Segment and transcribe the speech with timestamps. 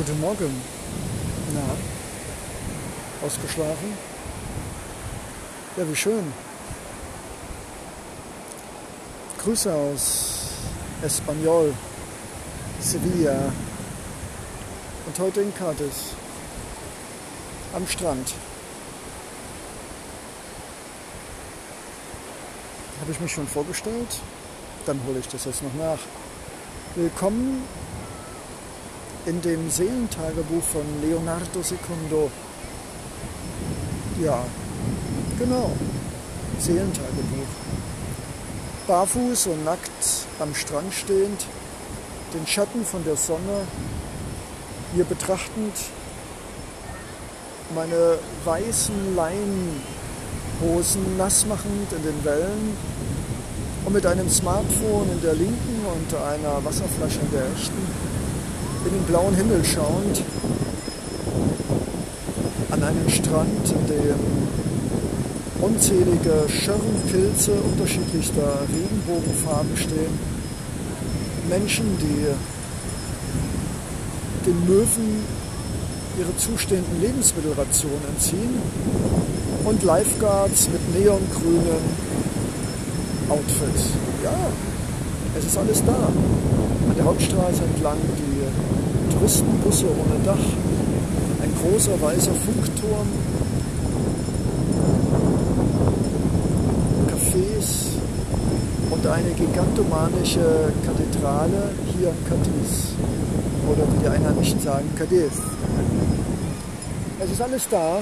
[0.00, 0.62] Guten Morgen.
[1.52, 3.92] Na, ausgeschlafen?
[5.76, 6.32] Ja, wie schön.
[9.42, 10.52] Grüße aus
[11.02, 11.74] Espanyol,
[12.80, 13.52] Sevilla
[15.04, 16.14] und heute in Cadiz
[17.74, 18.32] am Strand.
[23.02, 24.18] Habe ich mich schon vorgestellt?
[24.86, 25.98] Dann hole ich das jetzt noch nach.
[26.94, 27.62] Willkommen
[29.26, 32.30] in dem Seelentagebuch von Leonardo Secundo.
[34.22, 34.44] Ja,
[35.38, 35.70] genau,
[36.58, 37.48] Seelentagebuch.
[38.86, 41.46] Barfuß und nackt am Strand stehend,
[42.34, 43.66] den Schatten von der Sonne
[44.94, 45.74] hier betrachtend,
[47.74, 52.76] meine weißen Leinhosen nass machend in den Wellen
[53.84, 58.19] und mit einem Smartphone in der linken und einer Wasserflasche in der rechten
[58.84, 60.22] in den blauen Himmel schauend,
[62.70, 64.16] an einem Strand, in dem
[65.60, 70.18] unzählige Schirmpilze unterschiedlichster Regenbogenfarben stehen,
[71.48, 72.26] Menschen, die
[74.46, 75.24] den Möwen
[76.18, 78.54] ihre zustehenden Lebensmittelrationen entziehen
[79.64, 82.10] und Lifeguards mit neongrünen
[83.28, 83.90] Outfits.
[84.24, 84.32] Ja,
[85.38, 86.08] es ist alles da.
[86.90, 90.44] An der Hauptstraße entlang die Touristenbusse ohne Dach,
[91.40, 93.06] ein großer weißer Funkturm,
[97.06, 97.86] Cafés
[98.90, 102.94] und eine gigantomanische Kathedrale hier in Cadiz.
[103.70, 105.30] Oder wie die Einheimischen sagen, Cadiz.
[107.22, 107.98] Es ist alles da.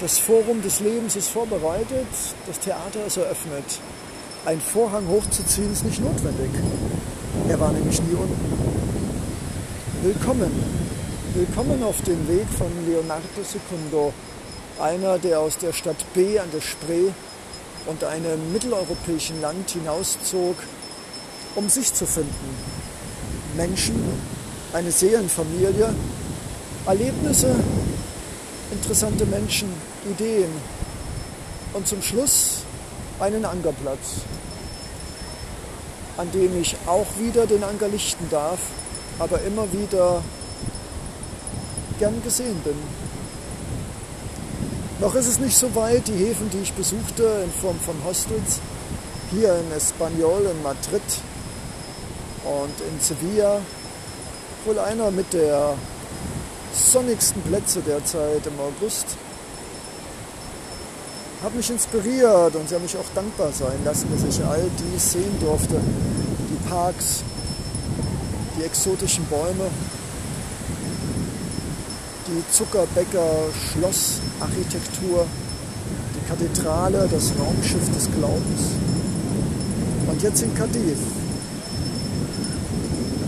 [0.00, 2.06] Das Forum des Lebens ist vorbereitet.
[2.46, 3.78] Das Theater ist eröffnet.
[4.46, 6.50] Ein Vorhang hochzuziehen ist nicht notwendig.
[7.48, 8.78] Er war nämlich nie unten.
[10.02, 10.52] Willkommen.
[11.32, 14.12] Willkommen auf dem Weg von Leonardo Secundo,
[14.78, 17.10] einer, der aus der Stadt B an der Spree
[17.86, 20.56] und einem mitteleuropäischen Land hinauszog,
[21.54, 22.54] um sich zu finden.
[23.56, 23.96] Menschen,
[24.74, 25.94] eine Seelenfamilie,
[26.84, 27.54] Erlebnisse,
[28.70, 29.68] interessante Menschen,
[30.04, 30.50] Ideen
[31.72, 32.58] und zum Schluss
[33.20, 34.20] einen Ankerplatz
[36.18, 38.58] an dem ich auch wieder den Anker lichten darf,
[39.18, 40.22] aber immer wieder
[41.98, 42.76] gern gesehen bin.
[45.00, 48.60] Noch ist es nicht so weit, die Häfen, die ich besuchte in Form von Hostels,
[49.30, 51.02] hier in Espanyol, in Madrid
[52.44, 53.60] und in Sevilla,
[54.64, 55.74] wohl einer mit der
[56.74, 59.06] sonnigsten Plätze derzeit im August,
[61.42, 65.12] hat mich inspiriert und sie haben mich auch dankbar sein lassen, dass ich all dies
[65.12, 65.76] sehen durfte.
[66.50, 67.22] Die Parks,
[68.58, 69.70] die exotischen Bäume,
[72.26, 73.30] die Zuckerbäcker,
[73.72, 75.26] Schlossarchitektur,
[76.14, 78.72] die Kathedrale, das Raumschiff des Glaubens.
[80.08, 80.98] Und jetzt in Cadiz.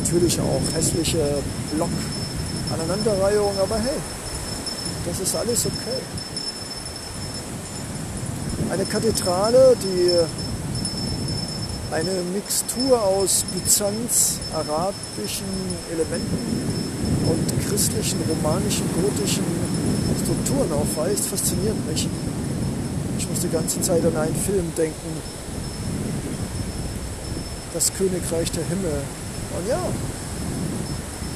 [0.03, 1.39] Natürlich auch hässliche
[1.77, 3.99] Block-Aneinanderreihungen, aber hey,
[5.07, 6.01] das ist alles okay.
[8.71, 10.13] Eine Kathedrale, die
[11.93, 15.45] eine Mixtur aus Byzanz, arabischen
[15.93, 16.39] Elementen
[17.29, 19.45] und christlichen, romanischen, gotischen
[20.23, 22.09] Strukturen aufweist, fasziniert mich.
[23.19, 25.21] Ich muss die ganze Zeit an einen Film denken.
[27.75, 29.03] Das Königreich der Himmel.
[29.59, 29.83] Und ja,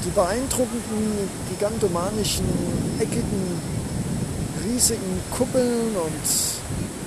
[0.05, 2.47] die beeindruckenden, gigantomanischen,
[3.00, 3.61] eckigen,
[4.65, 6.55] riesigen Kuppeln und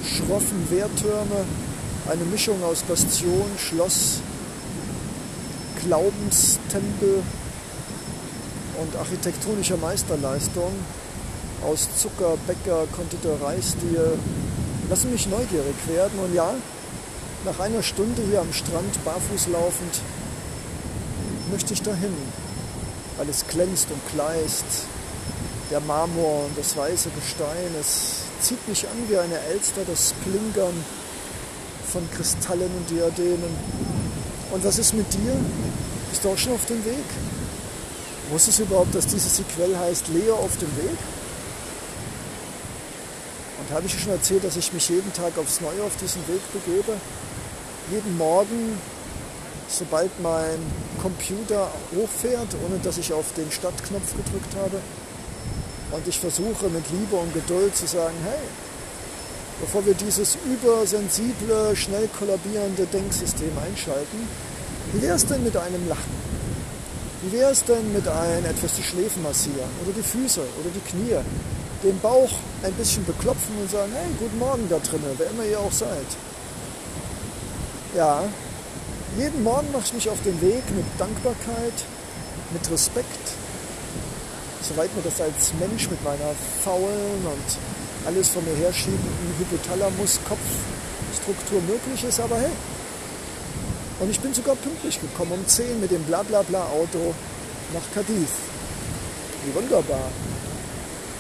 [0.04, 1.46] schroffen Wehrtürme,
[2.10, 4.20] eine Mischung aus Bastion, Schloss,
[5.84, 7.22] Glaubenstempel
[8.80, 10.72] und architektonischer Meisterleistung
[11.66, 14.18] aus Zucker, Bäcker, Konditoreistil
[14.90, 16.20] lassen mich neugierig werden.
[16.20, 16.54] Und ja,
[17.46, 20.02] nach einer Stunde hier am Strand barfuß laufend
[21.52, 22.14] möchte ich dahin,
[23.18, 24.66] weil es glänzt und gleist.
[25.70, 30.84] Der Marmor und das weiße Gestein, es zieht mich an wie eine Elster, das Plinkern
[31.92, 33.56] von Kristallen und Diademen.
[34.52, 35.36] Und was ist mit dir?
[36.10, 37.06] Bist du auch schon auf dem Weg?
[38.30, 40.98] Wusstest du überhaupt, dass dieses Sequel heißt Leo auf dem Weg?
[43.60, 46.22] Und habe ich dir schon erzählt, dass ich mich jeden Tag aufs Neue auf diesen
[46.28, 46.94] Weg begebe?
[47.92, 48.78] Jeden Morgen,
[49.70, 50.60] sobald mein
[51.02, 54.80] Computer hochfährt, ohne dass ich auf den Startknopf gedrückt habe,
[55.92, 58.44] und ich versuche mit Liebe und Geduld zu sagen, hey,
[59.62, 64.28] bevor wir dieses übersensible, schnell kollabierende Denksystem einschalten,
[64.94, 66.28] wie wäre es denn mit einem Lachen?
[67.24, 70.92] Wie wäre es denn mit ein etwas die Schläfen massieren oder die Füße oder die
[70.92, 71.18] Knie,
[71.84, 72.30] den Bauch
[72.64, 76.08] ein bisschen beklopfen und sagen, hey, guten Morgen da drinnen, wer immer ihr auch seid.
[77.96, 78.24] Ja,
[79.18, 81.74] jeden Morgen mache ich mich auf den Weg mit Dankbarkeit,
[82.52, 83.32] mit Respekt,
[84.68, 86.34] soweit mir das als Mensch mit meiner
[86.64, 87.58] faulen und
[88.06, 92.52] alles von mir herschiebenden Hypothalamus-Kopfstruktur möglich ist, aber hey.
[94.00, 97.16] Und ich bin sogar pünktlich gekommen um 10 mit dem Blablabla-Auto
[97.74, 98.30] nach Cadiz.
[99.46, 100.12] Wie wunderbar.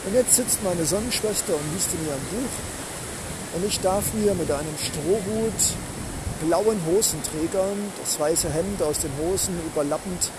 [0.06, 2.52] Und jetzt sitzt meine Sonnenschwester und liest in ihrem Buch.
[3.56, 5.74] Und ich darf mir mit einem Strohhut,
[6.46, 10.30] blauen Hosenträgern, das weiße Hemd aus den Hosen überlappend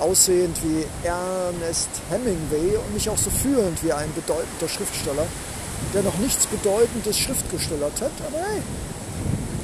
[0.00, 5.26] aussehend wie Ernest Hemingway und mich auch so fühlend wie ein bedeutender Schriftsteller,
[5.94, 8.12] der noch nichts Bedeutendes schriftgestellert hat.
[8.26, 8.62] Aber hey,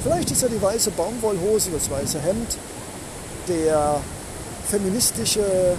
[0.02, 2.56] vielleicht ist ja die weiße Baumwollhose, das weiße Hemd,
[3.48, 4.00] der
[4.68, 5.76] feministische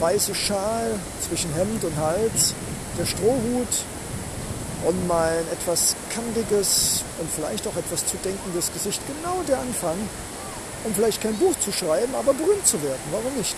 [0.00, 0.94] weiße Schal
[1.26, 2.54] zwischen Hemd und Hals,
[2.98, 3.84] der Strohhut
[4.86, 9.96] und mein etwas kandiges und vielleicht auch etwas zu denkendes Gesicht genau der Anfang,
[10.84, 13.02] um vielleicht kein Buch zu schreiben, aber berühmt zu werden.
[13.10, 13.56] Warum nicht?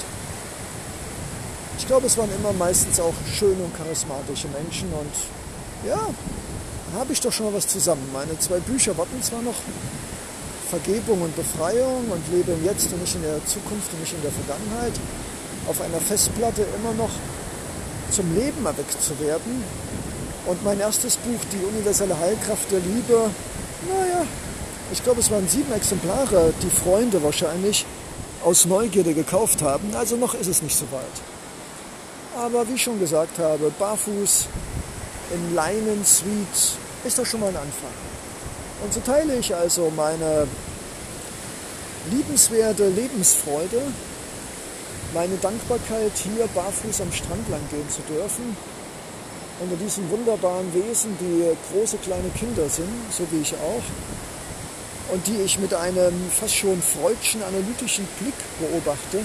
[1.80, 7.12] Ich glaube, es waren immer meistens auch schöne und charismatische Menschen und ja, da habe
[7.12, 8.06] ich doch schon mal was zusammen.
[8.12, 9.54] Meine zwei Bücher warten zwar noch
[10.68, 14.20] Vergebung und Befreiung und lebe im Jetzt und nicht in der Zukunft und nicht in
[14.20, 14.92] der Vergangenheit,
[15.68, 17.10] auf einer Festplatte immer noch
[18.12, 19.64] zum Leben erweckt zu werden.
[20.46, 23.30] Und mein erstes Buch, Die universelle Heilkraft der Liebe,
[23.88, 24.26] naja,
[24.92, 27.86] ich glaube, es waren sieben Exemplare, die Freunde wahrscheinlich
[28.44, 29.96] aus Neugierde gekauft haben.
[29.96, 31.39] Also noch ist es nicht so weit.
[32.40, 34.46] Aber wie ich schon gesagt habe, barfuß
[35.34, 37.92] in Leinen-Suite ist doch schon mal ein Anfang.
[38.82, 40.48] Und so teile ich also meine
[42.10, 43.82] liebenswerte Lebensfreude,
[45.12, 48.56] meine Dankbarkeit, hier barfuß am Strand lang gehen zu dürfen,
[49.60, 55.42] unter diesen wunderbaren Wesen, die große kleine Kinder sind, so wie ich auch, und die
[55.44, 59.18] ich mit einem fast schon freudschen analytischen Blick beobachte,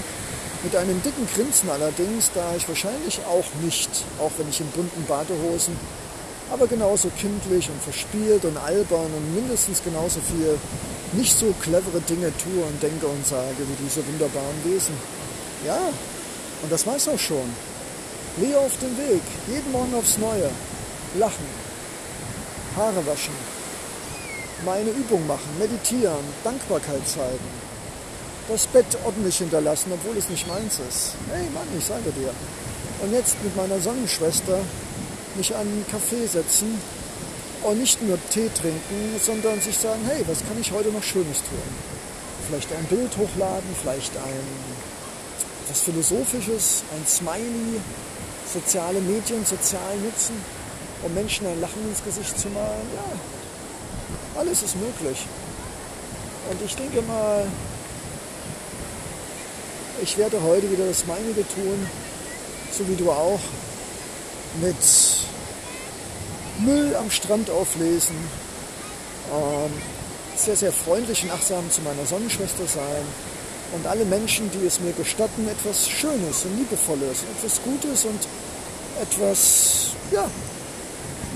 [0.66, 3.90] mit einem dicken Grinsen allerdings, da ich wahrscheinlich auch nicht,
[4.20, 5.78] auch wenn ich in bunten Badehosen,
[6.52, 10.58] aber genauso kindlich und verspielt und albern und mindestens genauso viel
[11.14, 14.96] nicht so clevere Dinge tue und denke und sage wie diese wunderbaren Wesen.
[15.66, 15.78] Ja,
[16.64, 17.50] und das weiß auch schon.
[18.38, 20.50] Leo auf dem Weg, jeden Morgen aufs Neue.
[21.18, 21.46] Lachen,
[22.76, 23.34] Haare waschen,
[24.66, 27.65] meine Übung machen, meditieren, Dankbarkeit zeigen,
[28.48, 31.14] das Bett ordentlich hinterlassen, obwohl es nicht meins ist.
[31.32, 32.30] Hey Mann, ich sage dir.
[33.02, 34.60] Und jetzt mit meiner Sonnenschwester
[35.36, 36.80] mich an einen Kaffee setzen
[37.64, 41.40] und nicht nur Tee trinken, sondern sich sagen, hey, was kann ich heute noch Schönes
[41.40, 41.68] tun?
[42.48, 44.48] Vielleicht ein Bild hochladen, vielleicht ein
[45.68, 47.82] was Philosophisches, ein Smiley,
[48.54, 50.36] soziale Medien sozial nutzen,
[51.04, 52.88] um Menschen ein Lachen ins Gesicht zu malen.
[52.94, 55.26] Ja, alles ist möglich.
[56.52, 57.48] Und ich denke mal,
[60.02, 61.88] ich werde heute wieder das meinige tun,
[62.72, 63.40] so wie du auch,
[64.62, 64.76] mit
[66.60, 68.16] Müll am Strand auflesen,
[69.34, 69.72] ähm,
[70.36, 73.04] sehr, sehr freundlich und achtsam zu meiner Sonnenschwester sein
[73.74, 78.20] und alle Menschen, die es mir gestatten, etwas Schönes und Liebevolles, etwas Gutes und
[79.02, 80.30] etwas, ja,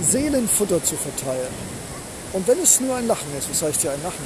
[0.01, 1.53] Seelenfutter zu verteilen.
[2.31, 4.25] Und wenn es nur ein Lachen ist, was heißt ja ein Lachen?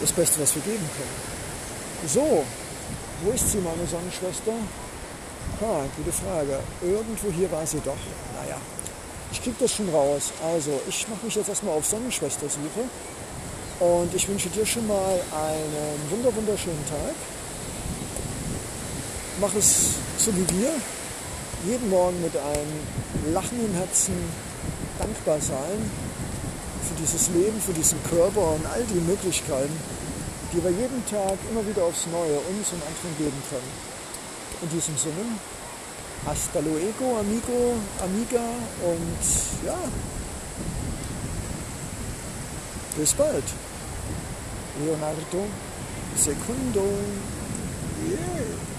[0.00, 2.12] Das Beste, was wir geben können.
[2.12, 2.44] So,
[3.24, 4.52] wo ist sie, meine Sonnenschwester?
[5.60, 6.60] Ha, gute Frage.
[6.82, 7.96] Irgendwo hier war sie doch.
[8.40, 8.56] Naja,
[9.32, 10.32] ich krieg das schon raus.
[10.44, 12.84] Also, ich mache mich jetzt erstmal auf Sonnenschwestersuche.
[13.80, 17.14] Und ich wünsche dir schon mal einen wunder wunderschönen Tag.
[19.40, 20.70] Mach es so wie wir.
[21.66, 24.14] Jeden Morgen mit einem Lachen im Herzen
[24.98, 25.90] dankbar sein
[26.86, 29.72] für dieses Leben, für diesen Körper und all die Möglichkeiten,
[30.54, 33.72] die wir jeden Tag immer wieder aufs Neue uns und anderen geben können.
[34.62, 35.26] In diesem Sinne,
[36.24, 38.46] hasta luego, amigo, amiga
[38.86, 39.78] und ja,
[42.96, 43.44] bis bald.
[44.80, 45.46] Leonardo
[46.16, 46.82] Secundo.
[48.08, 48.73] Yeah.